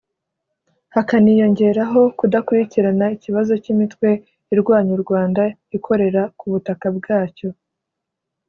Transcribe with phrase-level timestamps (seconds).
[0.95, 4.09] hakaniyongeraho kudakurikirana ikibazo cy’imitwe
[4.53, 5.43] irwanya u Rwanda
[5.77, 7.49] ikorera ku butaka bwacyo